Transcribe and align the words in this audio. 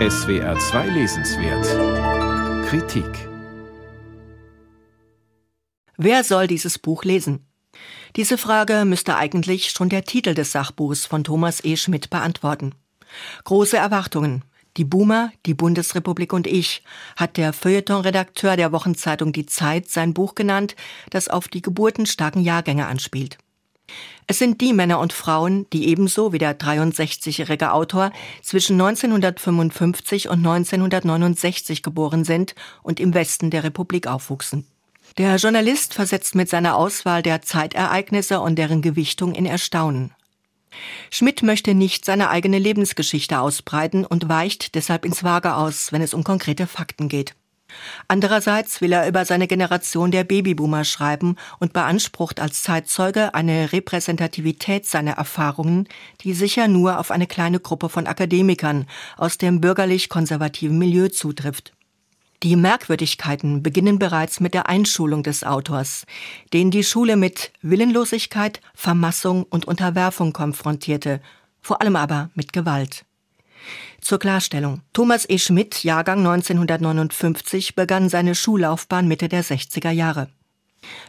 SWR 0.00 0.58
2 0.58 0.88
Lesenswert 0.88 2.66
Kritik 2.66 3.28
Wer 5.96 6.24
soll 6.24 6.48
dieses 6.48 6.80
Buch 6.80 7.04
lesen? 7.04 7.46
Diese 8.16 8.36
Frage 8.36 8.86
müsste 8.86 9.14
eigentlich 9.14 9.70
schon 9.70 9.88
der 9.88 10.02
Titel 10.02 10.34
des 10.34 10.50
Sachbuchs 10.50 11.06
von 11.06 11.22
Thomas 11.22 11.64
E. 11.64 11.76
Schmidt 11.76 12.10
beantworten. 12.10 12.74
Große 13.44 13.76
Erwartungen. 13.76 14.42
Die 14.76 14.84
Boomer, 14.84 15.30
die 15.46 15.54
Bundesrepublik 15.54 16.32
und 16.32 16.48
ich, 16.48 16.82
hat 17.14 17.36
der 17.36 17.52
Feuilleton-Redakteur 17.52 18.56
der 18.56 18.72
Wochenzeitung 18.72 19.32
Die 19.32 19.46
Zeit 19.46 19.88
sein 19.88 20.12
Buch 20.12 20.34
genannt, 20.34 20.74
das 21.10 21.28
auf 21.28 21.46
die 21.46 21.62
geburtenstarken 21.62 22.42
Jahrgänge 22.42 22.88
anspielt. 22.88 23.38
Es 24.26 24.38
sind 24.38 24.60
die 24.60 24.72
Männer 24.72 25.00
und 25.00 25.12
Frauen, 25.12 25.66
die 25.72 25.88
ebenso 25.88 26.32
wie 26.32 26.38
der 26.38 26.58
63-jährige 26.58 27.72
Autor 27.72 28.10
zwischen 28.42 28.80
1955 28.80 30.28
und 30.28 30.38
1969 30.38 31.82
geboren 31.82 32.24
sind 32.24 32.54
und 32.82 33.00
im 33.00 33.12
Westen 33.12 33.50
der 33.50 33.64
Republik 33.64 34.06
aufwuchsen. 34.06 34.66
Der 35.18 35.36
Journalist 35.36 35.94
versetzt 35.94 36.34
mit 36.34 36.48
seiner 36.48 36.76
Auswahl 36.76 37.22
der 37.22 37.42
Zeitereignisse 37.42 38.40
und 38.40 38.56
deren 38.56 38.82
Gewichtung 38.82 39.34
in 39.34 39.46
Erstaunen. 39.46 40.12
Schmidt 41.10 41.42
möchte 41.42 41.74
nicht 41.74 42.04
seine 42.04 42.30
eigene 42.30 42.58
Lebensgeschichte 42.58 43.38
ausbreiten 43.38 44.04
und 44.04 44.28
weicht 44.28 44.74
deshalb 44.74 45.04
ins 45.04 45.22
Vage 45.22 45.54
aus, 45.54 45.92
wenn 45.92 46.02
es 46.02 46.14
um 46.14 46.24
konkrete 46.24 46.66
Fakten 46.66 47.08
geht. 47.08 47.36
Andererseits 48.08 48.80
will 48.80 48.92
er 48.92 49.08
über 49.08 49.24
seine 49.24 49.46
Generation 49.46 50.10
der 50.10 50.24
Babyboomer 50.24 50.84
schreiben 50.84 51.36
und 51.58 51.72
beansprucht 51.72 52.40
als 52.40 52.62
Zeitzeuge 52.62 53.34
eine 53.34 53.72
Repräsentativität 53.72 54.86
seiner 54.86 55.12
Erfahrungen, 55.12 55.88
die 56.20 56.34
sicher 56.34 56.68
nur 56.68 56.98
auf 56.98 57.10
eine 57.10 57.26
kleine 57.26 57.60
Gruppe 57.60 57.88
von 57.88 58.06
Akademikern 58.06 58.86
aus 59.16 59.38
dem 59.38 59.60
bürgerlich-konservativen 59.60 60.78
Milieu 60.78 61.08
zutrifft. 61.08 61.72
Die 62.42 62.56
Merkwürdigkeiten 62.56 63.62
beginnen 63.62 63.98
bereits 63.98 64.38
mit 64.38 64.52
der 64.52 64.68
Einschulung 64.68 65.22
des 65.22 65.44
Autors, 65.44 66.04
den 66.52 66.70
die 66.70 66.84
Schule 66.84 67.16
mit 67.16 67.52
Willenlosigkeit, 67.62 68.60
Vermassung 68.74 69.44
und 69.44 69.64
Unterwerfung 69.64 70.34
konfrontierte, 70.34 71.22
vor 71.62 71.80
allem 71.80 71.96
aber 71.96 72.28
mit 72.34 72.52
Gewalt. 72.52 73.06
Zur 74.04 74.18
Klarstellung. 74.18 74.82
Thomas 74.92 75.24
E. 75.30 75.38
Schmidt, 75.38 75.82
Jahrgang 75.82 76.18
1959, 76.18 77.74
begann 77.74 78.10
seine 78.10 78.34
Schullaufbahn 78.34 79.08
Mitte 79.08 79.30
der 79.30 79.42
60er 79.42 79.90
Jahre. 79.90 80.28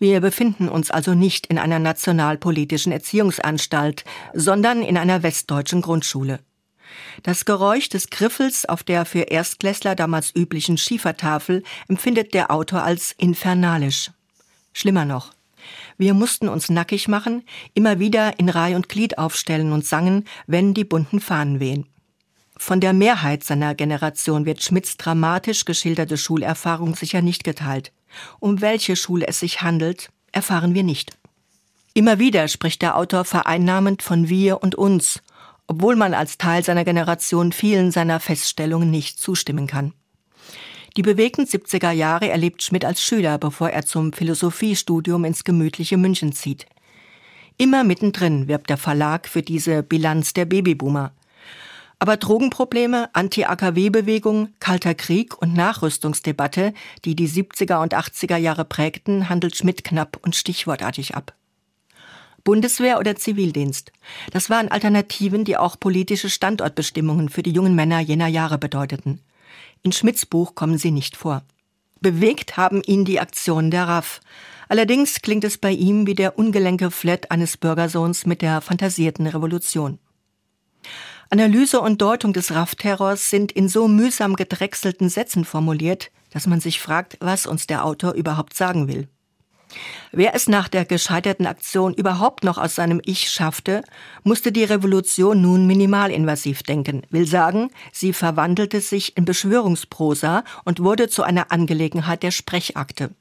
Wir 0.00 0.20
befinden 0.20 0.68
uns 0.68 0.90
also 0.90 1.14
nicht 1.14 1.46
in 1.46 1.58
einer 1.60 1.78
nationalpolitischen 1.78 2.90
Erziehungsanstalt, 2.90 4.04
sondern 4.34 4.82
in 4.82 4.96
einer 4.96 5.22
westdeutschen 5.22 5.82
Grundschule. 5.82 6.40
Das 7.22 7.44
Geräusch 7.44 7.90
des 7.90 8.10
Griffels 8.10 8.66
auf 8.66 8.82
der 8.82 9.04
für 9.04 9.20
Erstklässler 9.20 9.94
damals 9.94 10.34
üblichen 10.34 10.76
Schiefertafel 10.76 11.62
empfindet 11.86 12.34
der 12.34 12.50
Autor 12.50 12.82
als 12.82 13.14
infernalisch. 13.16 14.10
Schlimmer 14.72 15.04
noch. 15.04 15.32
Wir 15.96 16.12
mussten 16.12 16.48
uns 16.48 16.68
nackig 16.68 17.06
machen, 17.06 17.44
immer 17.72 18.00
wieder 18.00 18.40
in 18.40 18.48
Reih 18.48 18.74
und 18.74 18.88
Glied 18.88 19.16
aufstellen 19.16 19.70
und 19.70 19.86
sangen, 19.86 20.24
wenn 20.48 20.74
die 20.74 20.84
bunten 20.84 21.20
Fahnen 21.20 21.60
wehen. 21.60 21.86
Von 22.62 22.78
der 22.78 22.92
Mehrheit 22.92 23.42
seiner 23.42 23.74
Generation 23.74 24.44
wird 24.44 24.62
Schmidts 24.62 24.98
dramatisch 24.98 25.64
geschilderte 25.64 26.18
Schulerfahrung 26.18 26.94
sicher 26.94 27.22
nicht 27.22 27.42
geteilt. 27.42 27.90
Um 28.38 28.60
welche 28.60 28.96
Schule 28.96 29.26
es 29.26 29.40
sich 29.40 29.62
handelt, 29.62 30.10
erfahren 30.30 30.74
wir 30.74 30.82
nicht. 30.82 31.16
Immer 31.94 32.18
wieder 32.18 32.48
spricht 32.48 32.82
der 32.82 32.98
Autor 32.98 33.24
vereinnahmend 33.24 34.02
von 34.02 34.28
wir 34.28 34.62
und 34.62 34.74
uns, 34.74 35.22
obwohl 35.68 35.96
man 35.96 36.12
als 36.12 36.36
Teil 36.36 36.62
seiner 36.62 36.84
Generation 36.84 37.52
vielen 37.52 37.92
seiner 37.92 38.20
Feststellungen 38.20 38.90
nicht 38.90 39.18
zustimmen 39.18 39.66
kann. 39.66 39.94
Die 40.98 41.02
bewegten 41.02 41.46
70er 41.46 41.92
Jahre 41.92 42.28
erlebt 42.28 42.62
Schmidt 42.62 42.84
als 42.84 43.02
Schüler, 43.02 43.38
bevor 43.38 43.70
er 43.70 43.86
zum 43.86 44.12
Philosophiestudium 44.12 45.24
ins 45.24 45.44
gemütliche 45.44 45.96
München 45.96 46.34
zieht. 46.34 46.66
Immer 47.56 47.84
mittendrin 47.84 48.48
wirbt 48.48 48.68
der 48.68 48.76
Verlag 48.76 49.28
für 49.28 49.42
diese 49.42 49.82
Bilanz 49.82 50.34
der 50.34 50.44
Babyboomer. 50.44 51.12
Aber 52.02 52.16
Drogenprobleme, 52.16 53.10
Anti-AKW-Bewegung, 53.12 54.54
Kalter 54.58 54.94
Krieg 54.94 55.40
und 55.40 55.52
Nachrüstungsdebatte, 55.52 56.72
die 57.04 57.14
die 57.14 57.28
70er 57.28 57.82
und 57.82 57.94
80er 57.94 58.38
Jahre 58.38 58.64
prägten, 58.64 59.28
handelt 59.28 59.54
Schmidt 59.54 59.84
knapp 59.84 60.18
und 60.22 60.34
stichwortartig 60.34 61.14
ab. 61.14 61.34
Bundeswehr 62.42 62.98
oder 62.98 63.16
Zivildienst. 63.16 63.92
Das 64.32 64.48
waren 64.48 64.68
Alternativen, 64.68 65.44
die 65.44 65.58
auch 65.58 65.78
politische 65.78 66.30
Standortbestimmungen 66.30 67.28
für 67.28 67.42
die 67.42 67.52
jungen 67.52 67.74
Männer 67.74 68.00
jener 68.00 68.28
Jahre 68.28 68.56
bedeuteten. 68.56 69.20
In 69.82 69.92
Schmidts 69.92 70.24
Buch 70.24 70.54
kommen 70.54 70.78
sie 70.78 70.92
nicht 70.92 71.18
vor. 71.18 71.42
Bewegt 72.00 72.56
haben 72.56 72.82
ihn 72.82 73.04
die 73.04 73.20
Aktionen 73.20 73.70
der 73.70 73.88
RAF. 73.88 74.20
Allerdings 74.70 75.20
klingt 75.20 75.44
es 75.44 75.58
bei 75.58 75.70
ihm 75.70 76.06
wie 76.06 76.14
der 76.14 76.38
ungelenke 76.38 76.90
Flat 76.90 77.30
eines 77.30 77.58
Bürgersohns 77.58 78.24
mit 78.24 78.40
der 78.40 78.62
fantasierten 78.62 79.26
Revolution. 79.26 79.98
Analyse 81.32 81.80
und 81.80 82.02
Deutung 82.02 82.32
des 82.32 82.52
RAF-Terrors 82.52 83.30
sind 83.30 83.52
in 83.52 83.68
so 83.68 83.86
mühsam 83.86 84.34
gedrechselten 84.34 85.08
Sätzen 85.08 85.44
formuliert, 85.44 86.10
dass 86.32 86.48
man 86.48 86.58
sich 86.60 86.80
fragt, 86.80 87.18
was 87.20 87.46
uns 87.46 87.68
der 87.68 87.84
Autor 87.84 88.14
überhaupt 88.14 88.56
sagen 88.56 88.88
will. 88.88 89.06
Wer 90.10 90.34
es 90.34 90.48
nach 90.48 90.66
der 90.66 90.84
gescheiterten 90.84 91.46
Aktion 91.46 91.94
überhaupt 91.94 92.42
noch 92.42 92.58
aus 92.58 92.74
seinem 92.74 93.00
Ich 93.04 93.30
schaffte, 93.30 93.84
musste 94.24 94.50
die 94.50 94.64
Revolution 94.64 95.40
nun 95.40 95.68
minimalinvasiv 95.68 96.64
denken, 96.64 97.02
will 97.10 97.28
sagen, 97.28 97.70
sie 97.92 98.12
verwandelte 98.12 98.80
sich 98.80 99.16
in 99.16 99.24
Beschwörungsprosa 99.24 100.42
und 100.64 100.82
wurde 100.82 101.08
zu 101.08 101.22
einer 101.22 101.52
Angelegenheit 101.52 102.24
der 102.24 102.32
Sprechakte. 102.32 103.14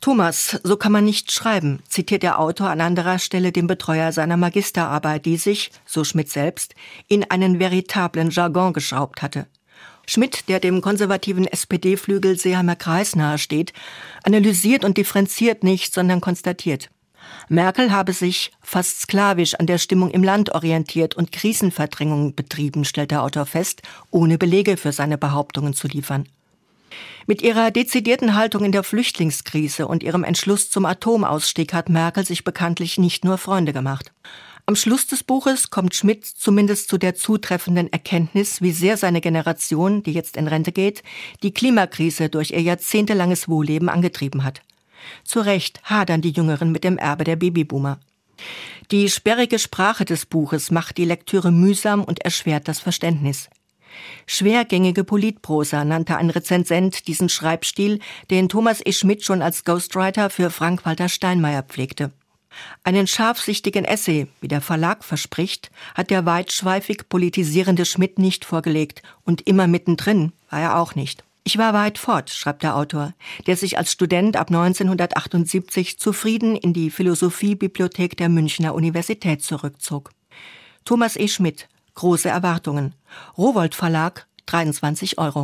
Thomas, 0.00 0.60
so 0.62 0.76
kann 0.76 0.92
man 0.92 1.04
nicht 1.04 1.32
schreiben, 1.32 1.80
zitiert 1.88 2.22
der 2.22 2.38
Autor 2.38 2.70
an 2.70 2.80
anderer 2.80 3.18
Stelle 3.18 3.50
den 3.50 3.66
Betreuer 3.66 4.12
seiner 4.12 4.36
Magisterarbeit, 4.36 5.26
die 5.26 5.36
sich, 5.36 5.72
so 5.84 6.04
Schmidt 6.04 6.30
selbst, 6.30 6.74
in 7.08 7.28
einen 7.30 7.58
veritablen 7.58 8.30
Jargon 8.30 8.72
geschraubt 8.72 9.22
hatte. 9.22 9.46
Schmidt, 10.06 10.48
der 10.48 10.60
dem 10.60 10.80
konservativen 10.80 11.46
SPD-Flügel 11.46 12.38
Seeheimer 12.38 12.76
Kreis 12.76 13.16
nahesteht, 13.16 13.72
analysiert 14.22 14.84
und 14.84 14.96
differenziert 14.96 15.64
nicht, 15.64 15.92
sondern 15.92 16.20
konstatiert. 16.20 16.90
Merkel 17.48 17.90
habe 17.90 18.12
sich 18.12 18.52
fast 18.62 19.00
sklavisch 19.00 19.54
an 19.56 19.66
der 19.66 19.78
Stimmung 19.78 20.10
im 20.10 20.22
Land 20.22 20.54
orientiert 20.54 21.14
und 21.14 21.32
Krisenverdrängung 21.32 22.34
betrieben, 22.34 22.84
stellt 22.84 23.10
der 23.10 23.22
Autor 23.22 23.46
fest, 23.46 23.82
ohne 24.10 24.38
Belege 24.38 24.76
für 24.76 24.92
seine 24.92 25.18
Behauptungen 25.18 25.74
zu 25.74 25.88
liefern. 25.88 26.26
Mit 27.26 27.42
ihrer 27.42 27.70
dezidierten 27.70 28.34
Haltung 28.34 28.64
in 28.64 28.72
der 28.72 28.82
Flüchtlingskrise 28.82 29.86
und 29.86 30.02
ihrem 30.02 30.24
Entschluss 30.24 30.70
zum 30.70 30.86
Atomausstieg 30.86 31.72
hat 31.74 31.88
Merkel 31.88 32.24
sich 32.24 32.44
bekanntlich 32.44 32.98
nicht 32.98 33.24
nur 33.24 33.38
Freunde 33.38 33.72
gemacht. 33.72 34.12
Am 34.66 34.76
Schluss 34.76 35.06
des 35.06 35.24
Buches 35.24 35.70
kommt 35.70 35.94
Schmidt 35.94 36.26
zumindest 36.26 36.90
zu 36.90 36.98
der 36.98 37.14
zutreffenden 37.14 37.90
Erkenntnis, 37.90 38.60
wie 38.60 38.72
sehr 38.72 38.98
seine 38.98 39.22
Generation, 39.22 40.02
die 40.02 40.12
jetzt 40.12 40.36
in 40.36 40.46
Rente 40.46 40.72
geht, 40.72 41.02
die 41.42 41.54
Klimakrise 41.54 42.28
durch 42.28 42.50
ihr 42.50 42.60
jahrzehntelanges 42.60 43.48
Wohlleben 43.48 43.88
angetrieben 43.88 44.44
hat. 44.44 44.60
Zu 45.24 45.40
Recht 45.40 45.80
hadern 45.84 46.20
die 46.20 46.32
Jüngeren 46.32 46.70
mit 46.70 46.84
dem 46.84 46.98
Erbe 46.98 47.24
der 47.24 47.36
Babyboomer. 47.36 47.98
Die 48.90 49.08
sperrige 49.08 49.58
Sprache 49.58 50.04
des 50.04 50.26
Buches 50.26 50.70
macht 50.70 50.98
die 50.98 51.04
Lektüre 51.04 51.50
mühsam 51.50 52.04
und 52.04 52.20
erschwert 52.20 52.68
das 52.68 52.78
Verständnis. 52.78 53.48
Schwergängige 54.26 55.04
Politprosa 55.04 55.84
nannte 55.84 56.16
ein 56.16 56.30
Rezensent 56.30 57.06
diesen 57.06 57.28
Schreibstil, 57.28 58.00
den 58.30 58.48
Thomas 58.48 58.80
E. 58.84 58.92
Schmidt 58.92 59.24
schon 59.24 59.42
als 59.42 59.64
Ghostwriter 59.64 60.30
für 60.30 60.50
Frank-Walter 60.50 61.08
Steinmeier 61.08 61.62
pflegte. 61.62 62.12
Einen 62.82 63.06
scharfsichtigen 63.06 63.84
Essay, 63.84 64.26
wie 64.40 64.48
der 64.48 64.60
Verlag 64.60 65.04
verspricht, 65.04 65.70
hat 65.94 66.10
der 66.10 66.26
weitschweifig 66.26 67.08
politisierende 67.08 67.84
Schmidt 67.84 68.18
nicht 68.18 68.44
vorgelegt 68.44 69.02
und 69.24 69.46
immer 69.46 69.66
mittendrin 69.66 70.32
war 70.50 70.60
er 70.60 70.78
auch 70.78 70.94
nicht. 70.94 71.24
Ich 71.44 71.56
war 71.56 71.72
weit 71.72 71.96
fort, 71.96 72.28
schreibt 72.28 72.62
der 72.62 72.76
Autor, 72.76 73.14
der 73.46 73.56
sich 73.56 73.78
als 73.78 73.92
Student 73.92 74.36
ab 74.36 74.48
1978 74.48 75.98
zufrieden 75.98 76.56
in 76.56 76.74
die 76.74 76.90
Philosophiebibliothek 76.90 78.16
der 78.18 78.28
Münchner 78.28 78.74
Universität 78.74 79.42
zurückzog. 79.42 80.10
Thomas 80.84 81.16
E. 81.16 81.26
Schmidt, 81.26 81.68
große 81.98 82.28
Erwartungen. 82.28 82.94
Rowold 83.36 83.74
Verlag, 83.74 84.26
23 84.46 85.18
Euro. 85.18 85.36